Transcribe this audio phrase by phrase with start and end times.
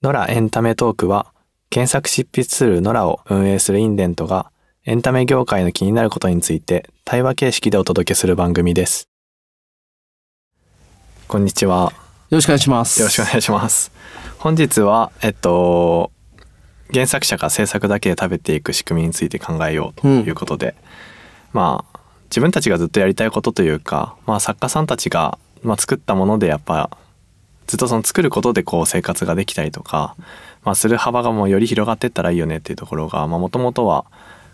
[0.00, 1.32] ノラエンタメトークは
[1.70, 4.52] 検索執筆ツールノラを運営するインデントが
[4.84, 9.08] エンタメ業界の気になることについて対話形式でお届けする番組です。
[11.26, 11.92] こんにちは。
[12.30, 13.00] よろしくお願いします。
[13.00, 13.90] よろしくお願いします。
[14.38, 16.12] 本日は、えっと、
[16.92, 20.76] 原作者が制作だけで食べていく仕組みについて考えようということで、
[21.52, 26.88] まあ、自分たちがずっとやりたいことというか、まあ、作家さんたちが、まあ、作ったものでやっぱ
[27.68, 30.16] ずっとその作ることでこう生活ができたりとか、
[30.64, 34.06] まあ、する幅がもうより広がっていったらいいよねっていうところがもともとは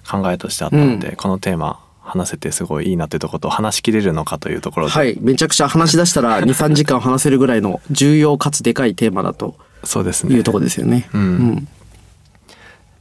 [0.08, 5.16] 考えとしてあったので、うんこのテーマ話せてすごいいいなというところと話しきれるのかというところで、はい。
[5.20, 11.08] めちゃくちゃ話し出したら2、 3時間話せるぐらいの重要かつでかいテーマだとそうですねいうところですよね。
[11.14, 11.68] うんうん。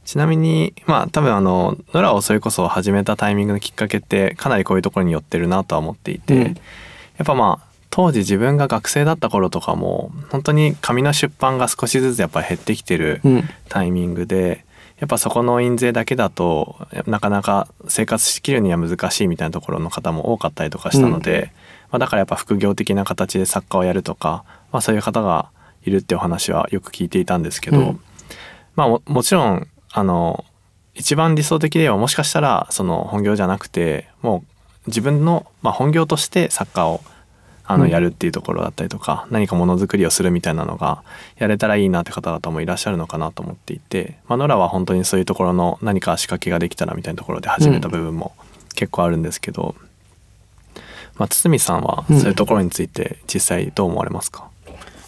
[0.06, 6.56] ちなみにまあ多分あのノラをそれこそ始めたタイミングのきっかけってかなりこういうところに寄ってるなとは思っていて、うん
[7.16, 13.44] やっぱまあ当時自分が学生だった頃とかも本当に紙の出版が少しずつやっぱ減ってきてるうん。
[13.68, 14.64] タイミングで
[14.98, 21.52] やっぱそこの印税だけだとなかなか生活しきるには難しいみたいなところの方も多かったりとかしたので、
[21.92, 25.50] まあ、だからやっぱ副業的な形で作家をやるとか、まあ、そういう方が
[25.84, 28.00] いるっていうお話はよく聞いていたんですけど、うん
[28.74, 30.44] まあももちろんあの
[30.94, 34.42] 一番理想的ではもしかしたらその本業じゃなくても
[34.84, 37.00] う自分の、まあ、本業として作家を
[37.66, 37.90] あのうん。
[37.90, 41.02] やるっていうところだったりとか、何かものづくりをするみたいなのが
[41.38, 48.32] やれたらいいなって方々もいらっしゃるのかなと思っていて、まあ、ノラは本当にそういうところの何か仕掛けができたらみたいなところで始めた部分も
[48.74, 49.74] 結構あるんですけど、
[51.16, 54.48] まあ、堤さんはそういうところについて実際どう思われますか、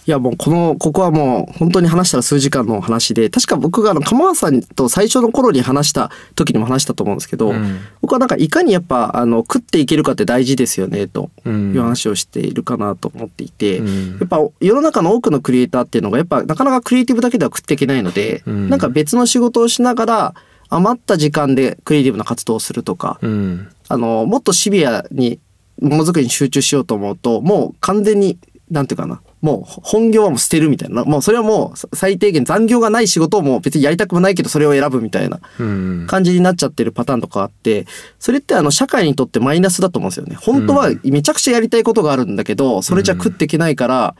[0.07, 7.81] いやもうこの、ここはもう本当に話したら数時間の話で、確か僕があの、鎌田さんと最初の頃に話した時にも話したと思うんですけど、うん。
[8.03, 11.75] 僕はなんかいかにやっぱあの、食っていけるかって大事ですよね、とうん。
[11.75, 14.19] いう話をしているかなと思っていて、うん。
[14.21, 18.71] やっぱ世の中の多くのクリエイターっていうのがやっぱなかなかクリエイティブだけでは食っていけないので、うん。
[18.71, 20.35] なんか別の仕事をしながら
[20.69, 23.69] 余った時間でクリエイティブな活動をするとか、うん。
[23.89, 25.41] あのもっとシビアに
[25.81, 28.39] ものづくりに集中しようと思うともう完全に
[28.71, 29.21] なんていうかな。
[29.43, 31.05] もう本業はもう捨てるみたいな。
[31.05, 36.07] もうそれはもう最低限残業がない仕事をもう別にやりたくもないけどそれを選ぶみたいなうん。
[36.09, 37.87] 感じになっちゃってるパターンとかあって
[38.19, 40.37] それってあの社会にとってマイナスだと思うんですよね。
[40.37, 44.17] 本当はめちゃくちゃやりたいことがあるんだけどそれじゃ食っていけないから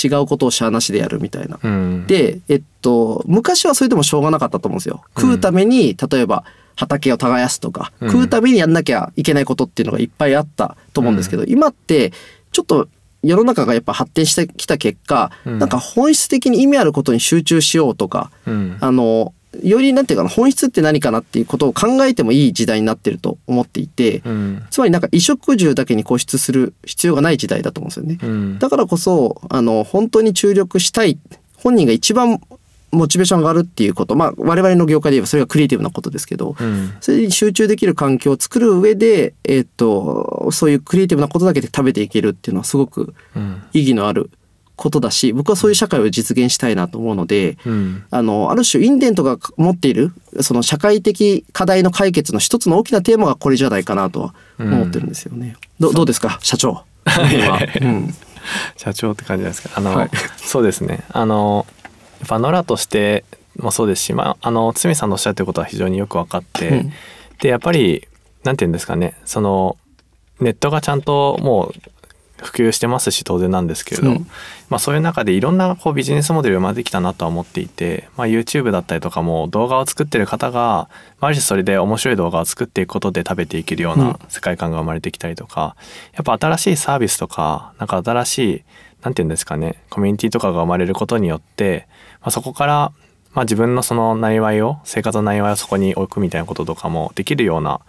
[0.00, 1.58] 違うことをしゃあなしでやるみたいな。
[1.62, 2.06] うん。
[2.06, 5.02] で、えっと、昔はそれでもしょうがなかったと思うんですよ。
[5.18, 6.44] 食うために、例えば
[6.76, 8.10] 畑を耕すとか、うん。
[8.10, 12.12] 食うためにやんなきゃいけないことっていうのがいっぱいあったと思うんですけど、今って
[12.52, 12.88] ちょっと
[13.22, 15.58] 世の中がやっぱ発展してきた結果、うん。
[15.58, 18.76] なんか本質的に意味あることに集中しようとか、うん。
[18.80, 24.62] あの、よりなんていうかな、本質って何かなっていうことを考えてもいい時代になってると思っていて、うん。
[24.70, 28.18] つまりなんか衣食住だけに固執する必要がない時代だと思うんですよね。
[28.22, 28.58] うん。
[28.58, 31.18] だからこそ、あの、本当に注力したい、
[31.56, 32.40] 本人が一番
[32.90, 36.92] モチベーションが上がるっていうこと、まあ、我々の業界で言えばそれがクリエイティブなことですけど、うん。
[37.00, 43.62] それに集中できる環境を作る上で、えっ、と、そういうクリエイティブなことだけで食べていけるっていうのはすごくうん。
[43.72, 44.30] 意義のある
[44.76, 48.04] ことだし、僕はそういう社会を実現したいなと思うので、うん。
[48.10, 55.56] あの、ある種インデントが持っている、その社会的課題の解決の一つの大きなテーマがこれじゃないかなとは思ってるんですよね。
[55.80, 56.84] どどうですか、社長。
[57.82, 58.14] うん。
[58.76, 59.70] 社長って感じですか？
[59.74, 60.10] あの、はい。
[60.36, 61.04] そうですね。
[61.10, 61.66] あの
[62.20, 63.24] やっぱノラとして
[63.58, 66.92] もそうですし、まあ、あの堤さんのおっしゃってることは非常によく分かって、うん。
[67.40, 68.06] でやっぱり
[68.44, 69.76] なんて言うんですかねその
[70.40, 71.97] ネットがちゃんともう
[72.42, 74.26] 普及してますし当然なんですけれど、うん。
[74.68, 80.88] まあ、そういう中でいろんなこうビジネスモデルが生まれてきたなとは思っていて、まあ、YouTube だったりとかも動画を作ってる方がま
[81.20, 84.00] あある種それで面白い動画を作っていくことで食べていけるよううん。
[84.00, 85.76] な世界観が生まれてきたりとか、
[86.14, 88.62] やっぱ新しいサービスとかなんか新しい
[89.02, 91.86] なんて言うんですかねコミュニティとかが生まれることによって、
[92.20, 92.92] まあ、そこから
[93.32, 97.80] まあ自分のその内いを生活の内いをそこに置くみたいなこととかもできるような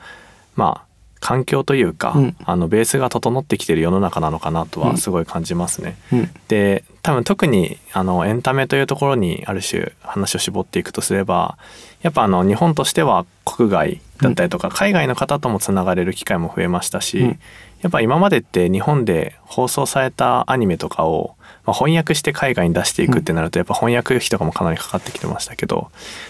[0.56, 0.89] まあ
[1.20, 2.36] 環境というか、うん。
[2.44, 5.98] あのベースが整ってきてる世の中なのかなとはすごい感じますね。
[6.12, 6.30] うん。
[6.48, 11.58] で多分特にあのエンタメというところにある種話を絞っていくとすれば
[12.02, 17.40] やっぱあの日本としては国外だったりとか、海外の方ともつながれる機会も増えましたし、うん。
[17.82, 21.36] やっぱ今までって日本で放送されたアニメとかを、
[21.66, 25.90] まあ、翻訳して海外に出していくってなるとやっぱ翻訳費とかもかなりかかってきてましたけど、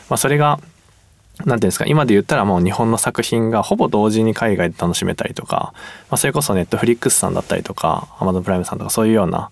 [0.10, 0.60] まあ、それが
[1.45, 5.74] なんていうんですか今で言ったらもう日本の作品がほぼ同時に海外で楽しめたりとか、
[6.09, 9.50] まあ、それこそネットフリックスさんだったりとかアマゾンプライムさんとかそういうような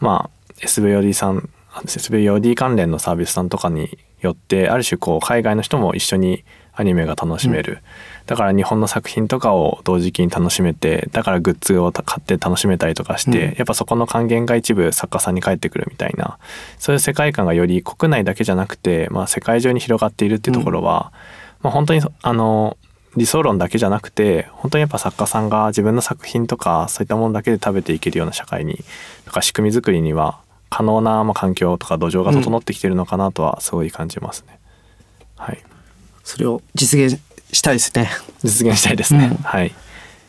[0.00, 7.82] まあ SVOD さん SVOD 関連のサービスさんとかによってある種こう海外の人も一緒にアニメが楽しめる、
[8.26, 13.54] だから日本の作品とかを同時期に楽しめてだからグッズを買って楽しめたりとかして、うん。
[13.56, 16.38] やっぱそこの還元が一部作家さんに返ってくるみたいな
[16.78, 21.12] そういう世界観がより国内だけじゃなくて、まあ、世界中に広がっているっていうところは、
[21.60, 22.78] まあ、本当にあの
[23.16, 28.82] 理想論だけじゃなくて本当にやっぱ作家さんが自分の作品とかそういったものだけで食べていけるような社会に
[29.24, 34.58] とか仕組み作りには可能なまあ環境とか土壌が整ってきてるのかなとはすごい感じますね。
[35.36, 35.62] はい、
[36.24, 37.20] それを実現
[37.54, 38.10] したいですね。
[38.42, 39.30] 実現したいですね。
[39.32, 39.36] うん。
[39.36, 39.72] はい。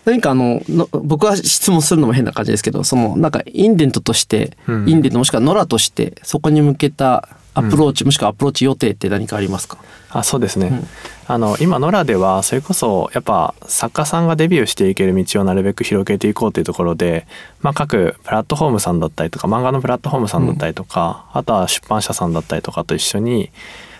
[0.05, 4.89] 何かあのの僕は質問するのも変な感じですけどそのなんかインデントとして、うん。
[4.89, 9.77] インデントもしくはノラとしてそこに向けたアプローチ、もしくはアプローチ予定って何かありますか？
[10.09, 10.87] あそうですね、うん。
[11.27, 17.25] あの今ノラではそれこそやっぱ作家さんがデビューしていける道をなるべく広げていこうというところで、
[17.61, 23.49] まあ、各プラットフォームさんだったりとか漫画のプラットフォームさんだったりとか、あとは出版社さんだったりとかと一緒に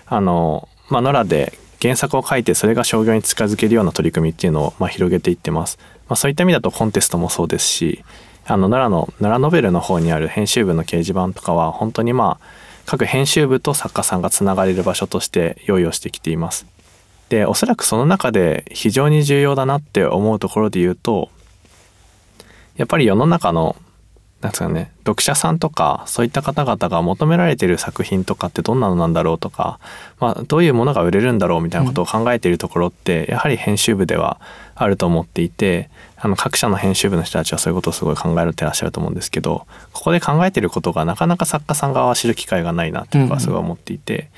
[0.06, 5.78] あの、まあ、ノラで原作を書いてそれが商業に近づけるような取り組みっていうのをま広げていってます、
[6.08, 8.04] まあ、そういった意味だとコンテストもそうですし
[8.46, 12.46] あの奈良の奈良ノベルの方にある編集部の掲示板とかは本当にまあ
[12.86, 16.66] 各編集部と作家さんがつながれる場所として用意をしてきています。
[17.28, 21.28] でおそらくその中で非常に重要だなって思うところで言うと
[22.76, 23.74] やっぱり世の中の
[24.40, 29.80] なんですかね読者さんとかそういった方々が求められてる作品とかってどんなのなんだろうとか、
[30.20, 34.40] まあ、どういうものが売れるんだろうみたいなことを考えているところって、やはり編集部では
[34.74, 44.28] あると思っていてあの各社の編集部の人たちはそういうことをすごい考えてらっしゃると思うんですけどここで考えてることがなかなか作家さん側は知る機会がないなっていうのはすごい思っていて、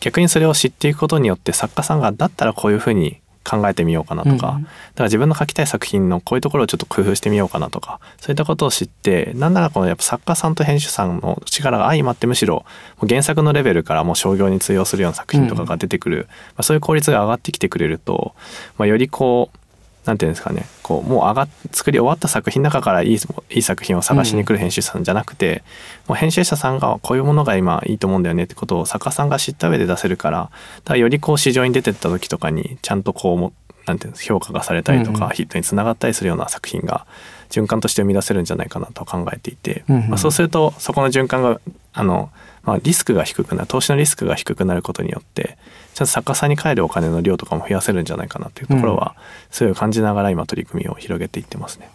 [0.00, 8.00] 逆にそれを知っていくことによって作家さんがだったらこういうふうに考えてみようかなとか、うんだから自分の書きたい作品のこういうところをちょっと工夫してみようかなとか。
[8.18, 12.64] そういったことを知ってなんならこのやっぱ作家さんと編集さんの力が相まってむしろ
[13.06, 18.34] 原作のレベルからもう商業に通用するような作品とかが出てくる、まあ、そういう効率が上がってきてくれると、
[18.78, 19.58] まあ、よりこう
[20.06, 20.66] なんていうんですかね。
[20.82, 25.62] こうもう上が作り終わった作品の中からいいいい作品を探しに来る編集者さんじゃなくて、
[26.06, 33.52] もう編集者さんがこういうものが今いいと思うんだよねってことを作家さんが知った上で出せるからだからよりこう市場に出てった時とかにちゃんとこうも
[33.86, 35.22] なんていうんです評価がされたりとか、うん。
[35.24, 37.06] うんヒットにつながったりするような作品が
[37.50, 40.08] 循環として生み出せるんじゃないかなと考えていて、うんうん。
[40.08, 41.60] まあ、そうするとそこの循環が
[41.92, 42.30] あの、
[42.66, 45.56] まあ、リスクが低くなる投資のリスクが低くなることによって
[45.94, 49.16] ちゃんと作家さんに返るお金の量とかも増やせるんじゃないかなっていうところは、
[49.50, 51.88] すごい感じながら今取り組みを広げていってますね。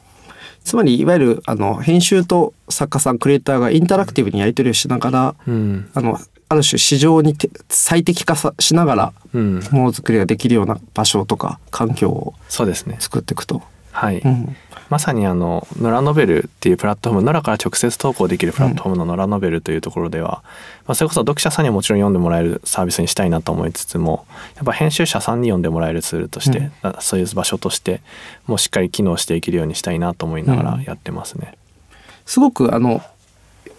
[0.64, 6.20] つまりいわゆるあの編集と作家さんクリエイターがインタラクティブにやり取りをしながら、うん、あの
[6.50, 12.98] ある種市場にて最適化さしながらうん、ものづくりができるような場所とか環境をそうですね。
[13.00, 13.62] 作っていくと。
[13.92, 14.56] はい、うん
[14.92, 20.44] まさにあの「ノラノベル」っていうプラットフォームノラから直接投稿できるプラットフォームの「ノラノベル」というところでは、
[20.86, 24.26] まあ、それこそ読者さんにはもちろん読んでもらえるサービスにしたいなと思いつつも
[24.58, 28.02] やっぱ編集者さんに読んでもらえるツールとして、あそういう場所として
[28.48, 31.56] もうしっかり機能していけるようにしたいなと思いながらやってますね。
[32.26, 33.02] すごくあの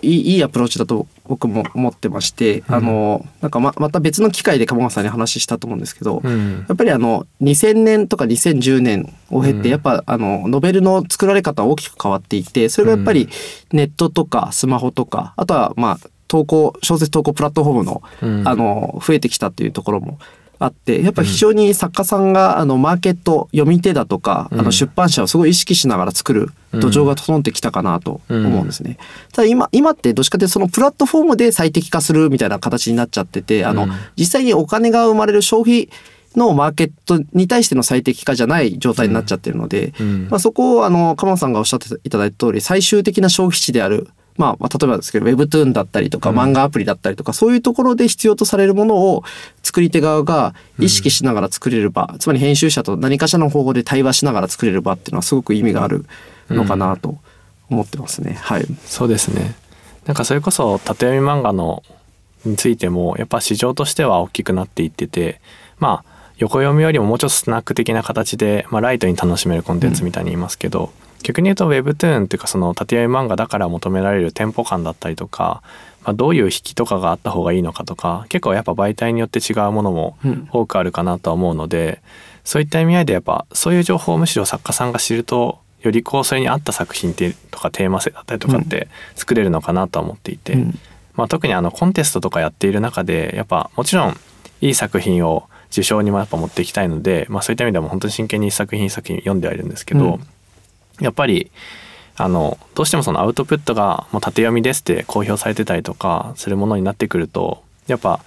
[0.02, 6.64] いいいいアプローチだと僕も思ってまして、あのなんかままた別の機会で鴨川さんに話したと思うんですけど、うん。
[6.69, 9.62] やっぱりあの2000年とか2010年を経うん。
[9.62, 13.29] てやっぱあのノベルの作られ方は大きく変わっていてそれがやっぱり
[13.73, 18.49] ネットとかスマホとかあとはまあ投稿小説投稿プラットフォームのうん。
[18.49, 20.19] あの増えてきたっていうところも
[20.64, 24.64] あってやっぱ非常に作家さんがあのマーケット読み手だとかあうん。
[24.64, 28.99] の出版社をすごい意識しながら作る土壌が整ってきたかなと思うんですね。
[29.32, 33.91] ただ今今ってどっちかというとそのプラットフォームで最適化するみたいな形になっちゃっててあの、うん。
[34.17, 35.90] 実際にお金が生まれる消費
[36.37, 40.28] のマーケットに対しての最適化じゃない状態になっちゃってるので、うん。
[40.31, 46.39] まあ、そこをあの鎌田さんがおっしゃっていただいた通り最終的な消費地である、まあ、まあ例えばですけど Webtoon だったりとかうん。
[46.39, 49.25] 漫画アプリだったりとか、そういうところで必要とされるものを
[49.62, 56.07] 作り手側が意識しながら作れる場、つまり編集者と何かしらの方法で対話しながら作れる場っていうのはすごく意味がある
[56.49, 57.19] のかなと
[57.71, 58.39] 思ってますね。
[58.41, 59.55] はい、そうですね。
[60.07, 61.83] なんかそれこそ縦読み漫画の
[62.45, 65.41] についてもやっぱ市場としては大きくなっていってて
[65.79, 75.62] まあ横読みよりももうちょっとスナック的な形で、まあ、ライトに楽しめるコンテンツみたいに言いますけど、逆に言うと Webtoon っていうかその縦読み漫画だから求められるテンポ感だったりとか、
[76.05, 80.49] まあ、どういう引きとかがあった方がいいのかとか結構やっぱ媒体によって違うものもうん。
[80.52, 82.02] 多くあるかなとは思うので、
[82.45, 90.79] そういった意味合いでやっぱそういう情報をむしろ作家さんが知るとよりこうそれに合った作品ってとかテーマ性だったりとかって作れるのかなとは思っていて、うん。
[91.14, 94.17] まあ、特にあのコンテストとかやっている中でやっぱもちろん
[94.61, 100.26] いい作品を受賞にもやっぱ持っていきたいので、まあ、そういった意味でも本当に真剣に一作品一作品読んではいるんですけど、うん
[101.00, 101.50] やっぱり
[102.16, 108.20] あのどうしてもそのアウトプットがもう縦読みですって公表されてたりとかするものになってくるとやっぱ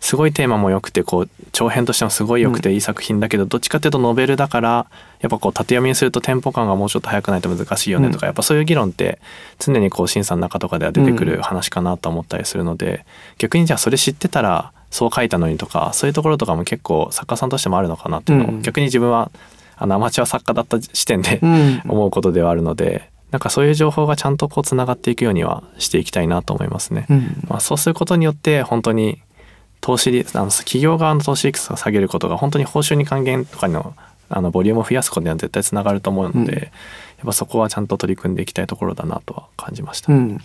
[0.00, 4.86] すごいテーマも良くてこう長編としてもすごい良くていい作品だけど、どっちかっていうとノベルだから
[5.20, 9.18] やっぱこう縦読みにするとテンポ感がもうちょっと速くないと難しいよねとか、やっぱそういう議論って
[9.58, 13.04] 常にこう審査の中とかでは出てくる話かなと思ったりするので、
[13.38, 19.32] 逆にじゃあそれ知ってたらそう書いたのにとかそういうところとかも結構作家さんとしてもあるのかなっていうのを、逆に自分は
[19.78, 21.40] あのアマチュア作家だった視点で、
[21.86, 23.10] 思うことではあるので。
[23.30, 27.06] なんかそういう情報がちゃんとこうつながっていくようにはしていきたいなと思いますね。
[27.10, 29.20] うん、まあ、そうすることによって本当に
[29.80, 33.94] 投資率あの企業側の投資率を下げることが本当に報酬に還元とかの
[34.30, 36.70] あのボリュームを増やすことには絶対つながると思うので、うん、やっ
[37.24, 40.12] ぱそこはちゃんと取り組んでいきたいところだなとは感じました。
[40.12, 40.38] うん、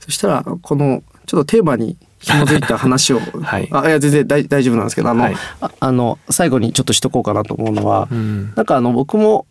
[0.00, 9.46] そしたらこのちょっとテーマに紐づいた話を、 はい、あいや全然大大丈夫なんですけどあのはい、ああの最後にちょっとしとこうかなと思うのは、うん、なんかあの僕も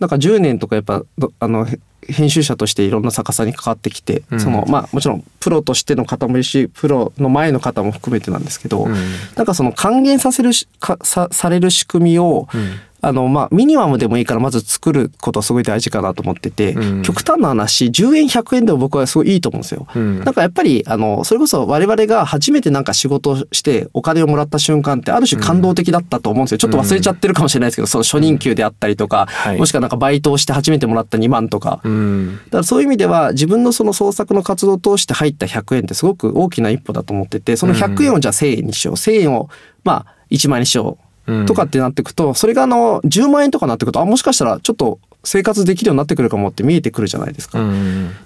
[0.00, 1.02] なんか10年とかやっぱ
[1.40, 1.66] あの
[2.08, 8.94] 編集者としていろんな作家さんに関わってきて、うん、そのまあもちろんプロとしての方もいるしプロの前の方も含めてなんですけど、うん、
[9.36, 19.86] なんかその還元させるかさされる仕組みを、うんあの、まあ、ミニマムでもいいからまず作ることはすごい大事かなと思ってて、うん、極端な話、10円、100円でも僕はすごいいいと思うんですよ。
[19.94, 26.58] うん、なんかやっぱり、あの、それこそ我々が初めてなんか仕事をしてお金をもらった瞬間ってある種感動的だったと思うんですよ。
[26.58, 31.80] ちょっと忘れちゃってるかもしれないですけど、その初任給であったりとか、うん、もしくはなんかバイトをして初めてもらった2万とか。
[31.84, 38.94] だからそういう意味では自分のその創作の活動を通して入った100円ってすごく大きな一歩だと思ってて、その100円をじゃあ1000円にしよう。
[38.96, 39.48] 1000円を、
[39.84, 41.07] まあ、1万円にしよう。
[41.46, 47.58] とかってなっていくと、それがあの10万円とかなってくるとあもしかしたらちょっと生活できるようになってくるかもって見えてくるじゃないですか。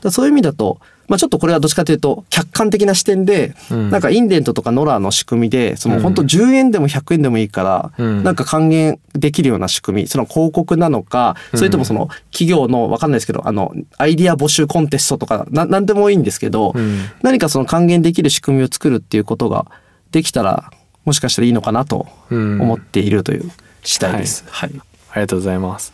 [0.03, 0.79] かそういう意味だと、
[1.09, 16.75] まあ、ちょっとこれはどっちかというと客観的な視点で、なんかインデントとかノラの仕組みでその本当10円でも100円でもいいから、なんか還元できるような仕組みその広告なのかそれともその企業の分かんないですけどあのアイディア募集コンテストとかな何でもいいんですけど、
[17.23, 19.67] 何かその還元できる仕組みを作るっていうことが
[20.13, 20.71] できたら
[21.05, 23.51] もしかしたらいいのかなと思っているという
[23.83, 24.45] 次第です。
[24.49, 24.81] はい、はい、
[25.11, 25.93] ありがとうございます。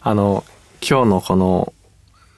[0.00, 0.44] あの
[0.86, 1.72] 今日のこの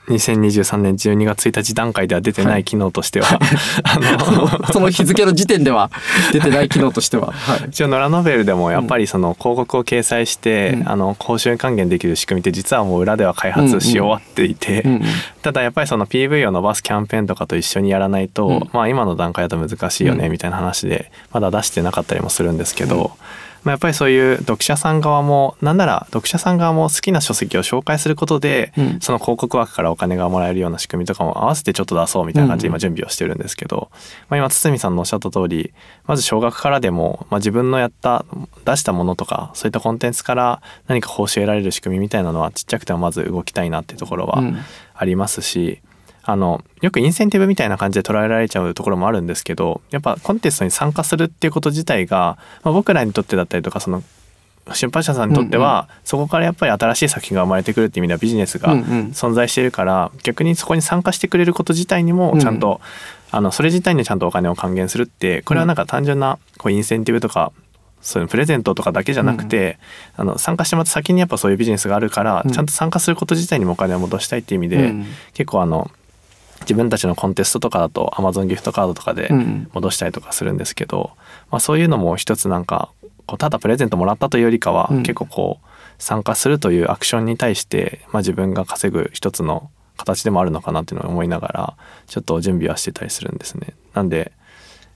[0.07, 3.39] 2023年12月1日段階では出てない機能としては、はい、
[3.83, 5.91] あの その日付の時点では
[6.31, 15.01] 出てない機能としては、はい、一応ノラノベルでもやっぱりその広告を掲載して、うん、あの報酬還元できる仕組みって実はもう裏では開発し終わっていて、うんうん、
[15.41, 23.11] ただやっぱりその PV を伸ばすキャンペーンとかと一緒にやらないと、うん、まあ今の段階だと難しいよねみたいな話でまだ出してなかったりもするんですけど。
[23.63, 33.89] まあ、やっぱりそういう読者さん側もなんなら読者さん側も好きな書籍を紹介することで、うん、その広告枠からお金がもらえるような仕組みとかも合わせてちょっと出そうみたいな感じで今準備をしてるんですけど、
[34.29, 35.73] まあ、今堤さんのおっしゃった通り
[36.05, 38.25] まず少額からでも、まあ、自分のやった
[38.65, 44.41] 出したものとかそういったコンテンツから何か報酬得られる仕組みみたいなのはちっちゃくてもまず動きたいなっていうところは
[44.93, 45.81] ありますし、
[46.29, 54.03] あのよくインセンティブみたいな感じで捉えられちゃうところもあるんですけどやっぱコンテストに参加するっていうこと自体が、まあ、僕らにとってだったりとかその
[54.73, 62.81] 出版社さんにとっては、そこからやっぱり新しい作品が生まれてくるっていう意味ではビジネスが存在しているから、逆にそこに参加してくれること自体にもちゃんと、
[63.31, 67.53] あのそれ自体にちゃんとお金を還元するってこれはなんか単純なこうインセンティブとか
[68.01, 69.79] そういうプレゼントとかだけじゃなくて、
[70.17, 75.91] うん、あの参加してもらった先にやっぱそういうビジネスがあるから、うん、ちゃんと参加すること自体にもお金を戻したいっていう意味で、うん、結構あの
[76.67, 79.29] 自分たちのコンテストとかだとアマゾンギフトカードとかで
[79.73, 81.11] 戻したりとかするんですけど、
[81.49, 82.91] まあ、そういうのも一つなんか
[83.25, 93.73] こうただプレゼントもらったというよりかは、結構こう参加するというアクションに対して、まあ、自分が稼ぐ一つの形でもあるのかなっていうのを思いながらちょっと準備はしてたりするんですね。
[93.93, 94.31] なんで、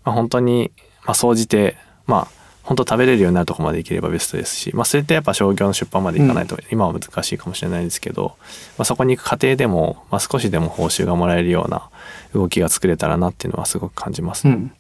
[0.04, 0.72] まあ、本当に、
[1.06, 1.76] まあ、総じて
[2.06, 2.41] まあ
[2.72, 8.36] 本当食べれるようになるとこまでいければベストですし、まあ、それってやっぱ商業の出版までいかないと今は難しいかもしれないですけど、うん、ま
[8.78, 11.90] あ、そこに行く過程でも、まあ、少しでも報酬がもらえるような
[12.34, 14.72] 動きが作れたらなっていうのはすごく感じます、ねうん、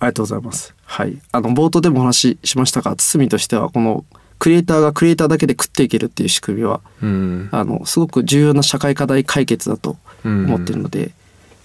[0.00, 0.74] ありがとうございます。
[0.86, 4.06] はい、あの冒頭でもお話ししましたが堤としてはこの
[4.38, 11.10] クリエイターがクリエイターだけで食っていけるっていう仕組みは、うん、あのすごく重要な社会課題解決だと思ってるので、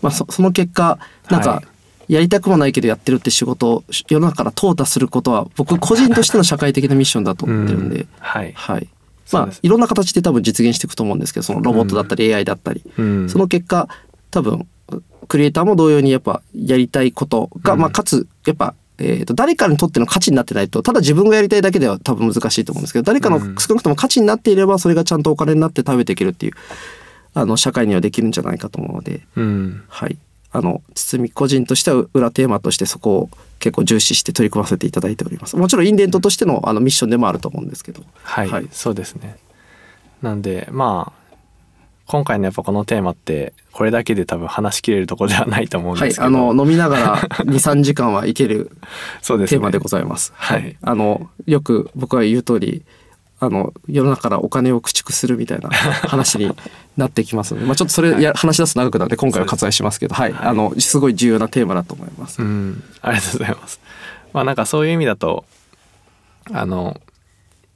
[0.01, 0.99] まあ、その結果
[1.29, 1.70] なんか、はい
[2.11, 8.89] やりたくもないけどやってるって仕事を世の中から淘汰することは僕個人としての社会的なミッションだと思ってるんで、うん、はい、はい、
[9.31, 13.87] まあいろんな形で多分実現していくと思うんですけどそのロボットだったり AI だったり、うん、その結果
[14.29, 14.67] 多分
[15.29, 26.53] クリエイターも同様にやっぱやりたいことが、まあ、かつやっぱえー、と誰かにとっての価値になってないとただ自分がやりたいだけでは多分難しいと思うんですけど誰かの少なくとも価値になっていればそれがちゃんとお金になって食べていけるっていう
[27.33, 30.19] あの社会にはできるんじゃないかと思うので、うん、はい
[30.53, 33.29] あの堤個人としては裏テーマとしてそこを
[33.59, 35.55] 結構重視して取り組ませていただいております。
[35.55, 38.03] もちろんインデントとしてのあのミッションでもあると思うんですけど。
[38.23, 39.37] はい、はい、そうですね。
[40.21, 41.21] なんでまあ
[42.05, 48.71] 今回のやっぱこのテーマってこれだけで多分話しきれるところではないと思うんはいですけど、あの飲みながら 23時間はいける
[49.21, 49.57] そうですね。
[49.57, 50.33] テーマでございます。
[50.35, 50.75] はい。
[50.81, 52.83] あのよく僕が言う通り
[53.43, 55.69] あの世の中からお金を駆逐するみたいな
[56.07, 56.55] 話に
[56.95, 62.39] なってきますので、まあちょっとそれや、話し出すと長くなるので今回は割愛しますけど、はい、あのすごい重要なテーマだと思います。
[62.39, 63.79] うん、ありがとうございます。
[64.31, 65.43] まあなんかそういう意味だと
[66.51, 67.01] あの、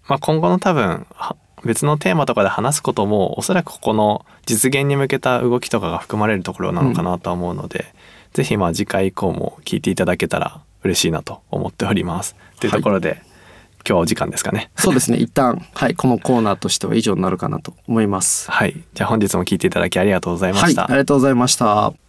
[0.08, 7.86] まあ、今後の多分は別のテーマとかで話すこともおそらくここの実現に向けた動きとかが含まれるところなのかなとは思うので、
[8.34, 12.36] ぜひまあ次回以降も聞いていただけたら嬉しいなと思っております。
[12.60, 13.22] というところで、
[13.88, 14.72] 今日はお時間ですかね。
[14.76, 18.50] そうですね一旦はいこのコーナーとしては以上になるかなと思います。
[18.50, 18.84] はい。
[18.94, 20.86] じゃあ本日も聞いていただきありがとうございまはい、した。
[20.86, 22.05] ありがとうございました。